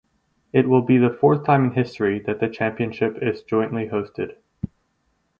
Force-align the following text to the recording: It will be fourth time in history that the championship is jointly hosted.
It 0.51 0.67
will 0.67 0.81
be 0.81 0.97
fourth 1.09 1.45
time 1.45 1.63
in 1.65 1.71
history 1.73 2.17
that 2.21 2.39
the 2.39 2.47
championship 2.49 3.19
is 3.21 3.43
jointly 3.43 3.89
hosted. 3.89 4.35